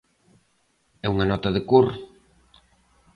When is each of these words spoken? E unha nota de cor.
E 1.05 1.05
unha 1.13 1.29
nota 1.31 1.49
de 1.55 1.61
cor. 1.69 1.87